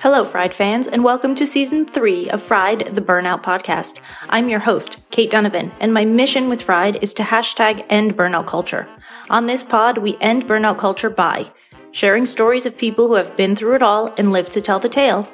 [0.00, 3.98] Hello, Fried fans, and welcome to season three of Fried the Burnout podcast.
[4.30, 8.46] I'm your host, Kate Donovan, and my mission with Fried is to hashtag end burnout
[8.46, 8.88] culture.
[9.28, 11.50] On this pod, we end burnout culture by
[11.90, 14.88] sharing stories of people who have been through it all and lived to tell the
[14.88, 15.28] tale,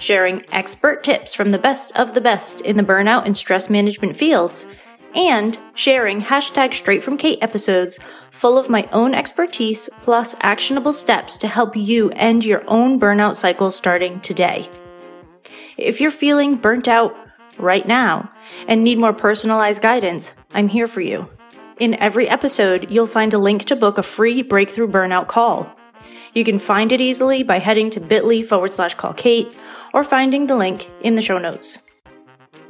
[0.00, 4.16] sharing expert tips from the best of the best in the burnout and stress management
[4.16, 4.66] fields,
[5.14, 7.98] and sharing hashtag straight from Kate episodes
[8.30, 13.36] full of my own expertise plus actionable steps to help you end your own burnout
[13.36, 14.68] cycle starting today.
[15.76, 17.16] If you're feeling burnt out
[17.58, 18.30] right now
[18.66, 21.28] and need more personalized guidance, I'm here for you.
[21.78, 25.72] In every episode, you'll find a link to book a free breakthrough burnout call.
[26.34, 29.56] You can find it easily by heading to bit.ly forward slash call Kate
[29.94, 31.78] or finding the link in the show notes.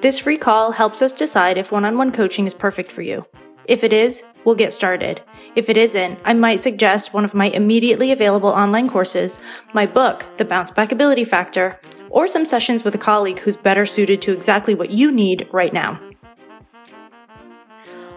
[0.01, 3.27] This free call helps us decide if one on one coaching is perfect for you.
[3.65, 5.21] If it is, we'll get started.
[5.57, 9.41] If it isn't, I might suggest one of my immediately available online courses,
[9.75, 11.81] my book, The Bounce Back Ability Factor,
[12.11, 15.73] or some sessions with a colleague who's better suited to exactly what you need right
[15.73, 16.01] now.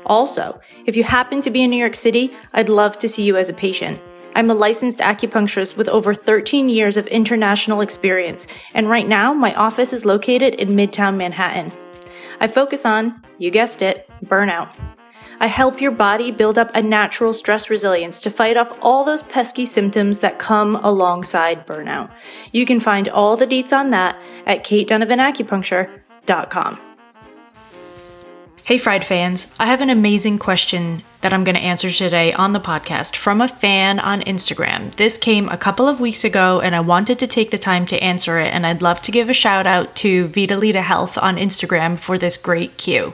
[0.05, 3.37] Also, if you happen to be in New York City, I'd love to see you
[3.37, 4.01] as a patient.
[4.35, 9.53] I'm a licensed acupuncturist with over 13 years of international experience, and right now my
[9.55, 11.71] office is located in Midtown Manhattan.
[12.39, 14.73] I focus on, you guessed it, burnout.
[15.41, 19.23] I help your body build up a natural stress resilience to fight off all those
[19.23, 22.11] pesky symptoms that come alongside burnout.
[22.51, 26.79] You can find all the deets on that at katedonovanacupuncture.com.
[28.65, 32.53] Hey, Fried fans, I have an amazing question that I'm going to answer today on
[32.53, 34.95] the podcast from a fan on Instagram.
[34.95, 38.03] This came a couple of weeks ago, and I wanted to take the time to
[38.03, 38.53] answer it.
[38.53, 42.37] And I'd love to give a shout out to Vitalita Health on Instagram for this
[42.37, 43.13] great cue.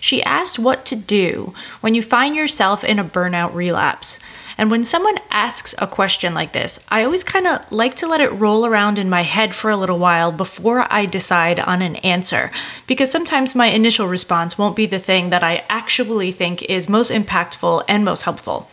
[0.00, 4.18] She asked what to do when you find yourself in a burnout relapse.
[4.58, 8.20] And when someone asks a question like this, I always kind of like to let
[8.20, 11.96] it roll around in my head for a little while before I decide on an
[11.96, 12.50] answer,
[12.86, 17.10] because sometimes my initial response won't be the thing that I actually think is most
[17.10, 17.41] impactful
[17.88, 18.68] and most helpful.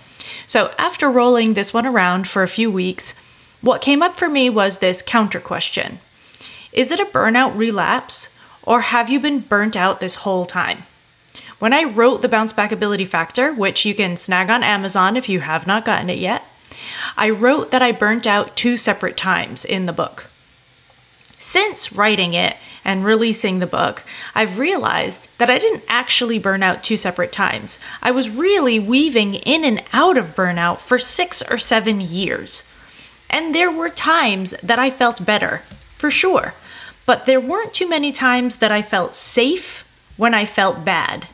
[0.48, 3.16] So after rolling this one around for a few weeks,
[3.62, 6.00] what came up for me was this counter question
[6.72, 8.30] Is it a burnout relapse,
[8.64, 10.84] or have you been burnt out this whole time?
[11.60, 15.28] When I wrote the Bounce Back Ability Factor, which you can snag on Amazon if
[15.28, 16.44] you have not gotten it yet,
[17.18, 20.28] I wrote that I burnt out two separate times in the book.
[21.38, 22.56] Since writing it
[22.90, 27.80] and releasing the book, I've realized that I didn't actually burn out two separate times.
[28.02, 32.68] I was really weaving in and out of burnout for six or seven years.
[33.30, 35.62] And there were times that I felt better,
[35.94, 36.56] for sure.
[37.06, 39.86] But there weren't too many times that I felt safe
[40.18, 41.28] when I felt bad.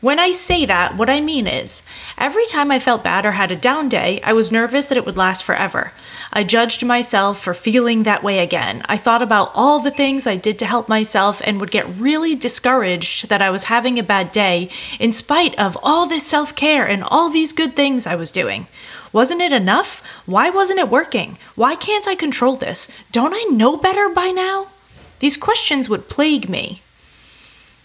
[0.00, 1.82] When I say that, what I mean is,
[2.16, 5.04] every time I felt bad or had a down day, I was nervous that it
[5.04, 5.90] would last forever.
[6.32, 8.82] I judged myself for feeling that way again.
[8.88, 12.36] I thought about all the things I did to help myself and would get really
[12.36, 14.70] discouraged that I was having a bad day
[15.00, 18.68] in spite of all this self care and all these good things I was doing.
[19.12, 20.00] Wasn't it enough?
[20.26, 21.38] Why wasn't it working?
[21.56, 22.88] Why can't I control this?
[23.10, 24.68] Don't I know better by now?
[25.18, 26.82] These questions would plague me.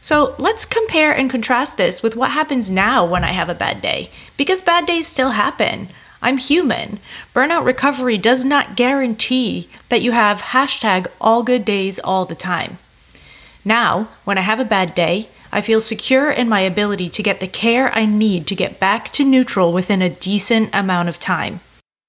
[0.03, 3.81] So let's compare and contrast this with what happens now when I have a bad
[3.81, 5.87] day, because bad days still happen.
[6.21, 6.99] I'm human.
[7.33, 12.79] Burnout recovery does not guarantee that you have hashtag all good days all the time.
[13.63, 17.39] Now, when I have a bad day, I feel secure in my ability to get
[17.39, 21.61] the care I need to get back to neutral within a decent amount of time.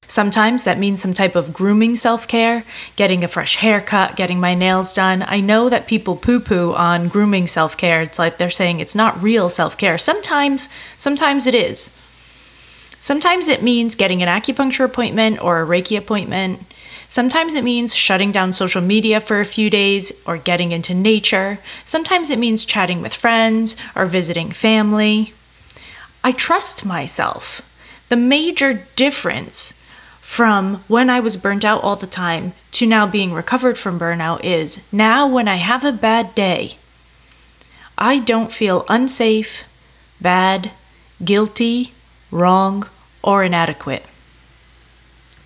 [0.06, 2.64] Sometimes that means some type of grooming self care,
[2.96, 5.24] getting a fresh haircut, getting my nails done.
[5.26, 8.02] I know that people poo poo on grooming self care.
[8.02, 9.98] It's like they're saying it's not real self care.
[9.98, 11.90] Sometimes, sometimes it is.
[12.98, 16.60] Sometimes it means getting an acupuncture appointment or a Reiki appointment.
[17.06, 21.58] Sometimes it means shutting down social media for a few days or getting into nature.
[21.84, 25.34] Sometimes it means chatting with friends or visiting family.
[26.22, 27.60] I trust myself.
[28.08, 29.74] The major difference
[30.24, 34.42] from when I was burnt out all the time to now being recovered from burnout
[34.42, 36.76] is now when I have a bad day,
[37.96, 39.62] I don't feel unsafe,
[40.20, 40.72] bad,
[41.22, 41.92] guilty,
[42.32, 42.88] wrong,
[43.22, 44.02] or inadequate.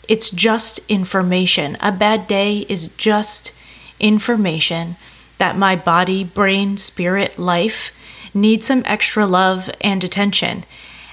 [0.08, 1.76] It's just information.
[1.80, 3.52] A bad day is just
[4.00, 4.96] information
[5.36, 7.92] that my body, brain, spirit, life
[8.32, 10.64] need some extra love and attention.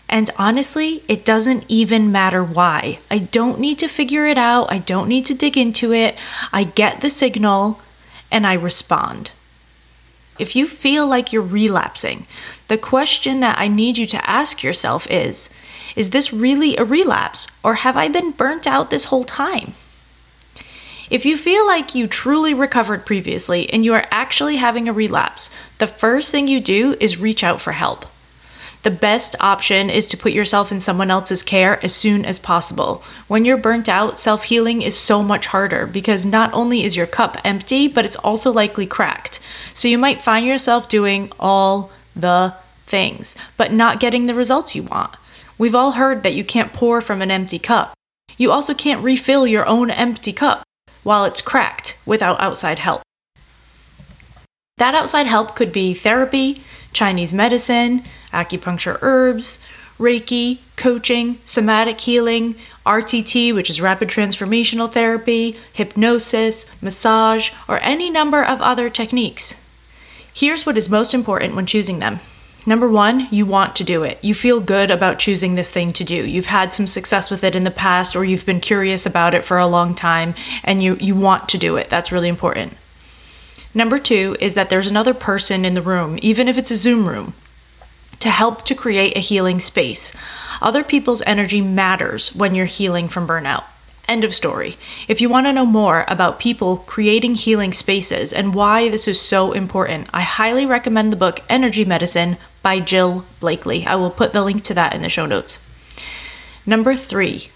[0.07, 3.00] And honestly, it doesn't even matter why.
[3.10, 4.72] I don't need to figure it out.
[4.72, 6.16] I don't need to dig into it.
[6.54, 7.80] I get the signal
[8.31, 9.31] and I respond.
[10.38, 12.28] If you feel like you're relapsing,
[12.68, 15.50] the question that I need you to ask yourself is
[15.96, 19.74] Is this really a relapse, or have I been burnt out this whole time?
[21.10, 25.52] If you feel like you truly recovered previously and you are actually having a relapse,
[25.78, 28.06] the first thing you do is reach out for help.
[28.85, 33.01] The best option is to put yourself in someone else's care as soon as possible.
[33.27, 37.07] When you're burnt out, self healing is so much harder because not only is your
[37.07, 39.39] cup empty, but it's also likely cracked.
[39.73, 42.53] So you might find yourself doing all the
[42.85, 45.15] things, but not getting the results you want.
[45.57, 47.95] We've all heard that you can't pour from an empty cup.
[48.37, 50.61] You also can't refill your own empty cup
[51.01, 53.01] while it's cracked without outside help.
[54.77, 56.61] That outside help could be therapy,
[56.95, 59.59] Chinese medicine, acupuncture herbs,
[60.00, 62.56] Reiki, coaching, somatic healing,
[62.86, 69.56] RTT, which is rapid transformational therapy, hypnosis, massage, or any number of other techniques.
[70.33, 72.19] Here's what is most important when choosing them.
[72.65, 74.18] Number one, you want to do it.
[74.24, 76.15] You feel good about choosing this thing to do.
[76.15, 79.45] You've had some success with it in the past, or you've been curious about it
[79.45, 80.33] for a long time,
[80.63, 81.89] and you, you want to do it.
[81.89, 82.74] That's really important.
[83.75, 87.07] Number two is that there's another person in the room, even if it's a Zoom
[87.07, 87.33] room
[88.19, 90.13] to help to create a healing space.
[90.62, 93.66] Other people's energy matters when you're healing from burnout.
[94.07, 94.77] End of story.
[95.07, 99.19] If you want to know more about people creating healing spaces and why this is
[99.19, 103.86] so important, I highly recommend the book Energy Medicine by Jill Blakeway.
[103.86, 105.60] I will put the link to that in the show notes.
[106.66, 107.50] Number three,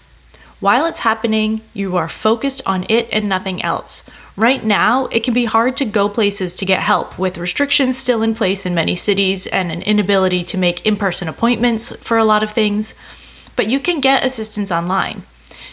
[0.60, 4.04] while it's happening, you are focused on it and nothing else.
[4.36, 8.22] Right now, it can be hard to go places to get help with restrictions still
[8.22, 12.24] in place in many cities and an inability to make in person appointments for a
[12.24, 12.94] lot of things.
[13.56, 15.22] But you can get assistance online.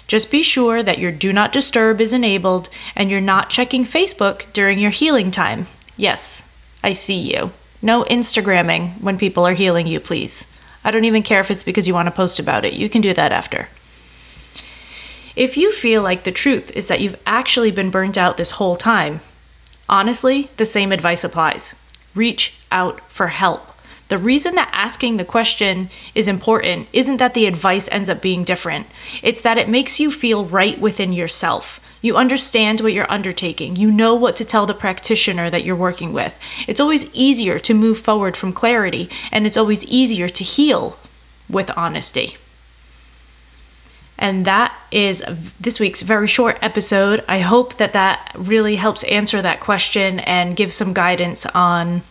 [0.08, 4.46] Just be sure that your Do Not Disturb is enabled and you're not checking Facebook
[4.54, 5.68] during your healing time.
[5.98, 6.44] Yes,
[6.82, 7.52] I see you.
[7.82, 10.46] No Instagramming when people are healing you, please.
[10.84, 12.74] I don't even care if it's because you want to post about it.
[12.74, 13.68] You can do that after.
[15.38, 18.76] If you feel like the truth is that you've actually been burnt out this whole
[18.76, 19.20] time,
[19.88, 21.76] honestly, the same advice applies.
[22.16, 23.62] Reach out for help.
[24.08, 28.44] The reason that asking the question is important isn't that the advice ends up being
[28.44, 28.88] different,
[29.22, 31.80] it's that it makes you feel right within yourself.
[32.02, 33.76] You understand what you're undertaking.
[33.76, 36.40] You know what to tell the practitioner that you're working with.
[36.68, 40.98] It's always easier to move forward from clarity, and it's always easier to heal
[41.48, 42.38] with honesty.
[44.18, 45.24] And that is
[45.60, 47.24] this week's very short episode.
[47.28, 52.02] I hope that that really helps answer that question and give some guidance on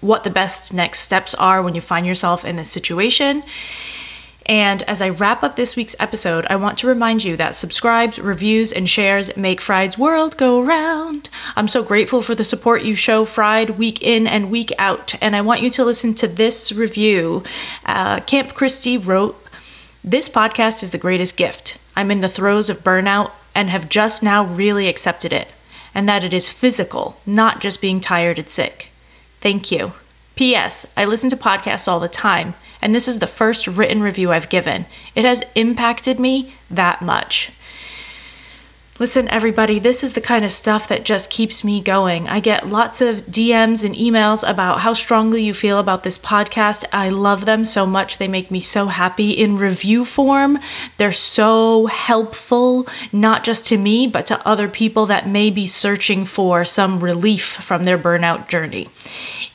[0.00, 3.42] what the best next steps are when you find yourself in this situation.
[4.46, 8.18] And as I wrap up this week's episode, I want to remind you that subscribes,
[8.18, 11.28] reviews, and shares make Fried's world go round.
[11.54, 15.14] I'm so grateful for the support you show Fried week in and week out.
[15.20, 17.44] And I want you to listen to this review.
[17.86, 19.36] Uh, Camp Christie wrote,
[20.02, 21.78] this podcast is the greatest gift.
[21.94, 25.48] I'm in the throes of burnout and have just now really accepted it,
[25.94, 28.88] and that it is physical, not just being tired and sick.
[29.40, 29.92] Thank you.
[30.36, 30.86] P.S.
[30.96, 34.48] I listen to podcasts all the time, and this is the first written review I've
[34.48, 34.86] given.
[35.14, 37.50] It has impacted me that much.
[39.00, 42.28] Listen, everybody, this is the kind of stuff that just keeps me going.
[42.28, 46.84] I get lots of DMs and emails about how strongly you feel about this podcast.
[46.92, 48.18] I love them so much.
[48.18, 50.58] They make me so happy in review form.
[50.98, 56.26] They're so helpful, not just to me, but to other people that may be searching
[56.26, 58.90] for some relief from their burnout journey.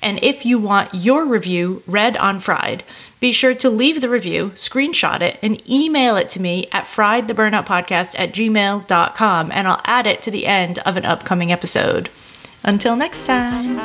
[0.05, 2.83] And if you want your review read on Fried,
[3.19, 8.13] be sure to leave the review, screenshot it, and email it to me at friedtheburnoutpodcast
[8.19, 12.11] at gmail.com, and I'll add it to the end of an upcoming episode.
[12.63, 13.81] Until next time.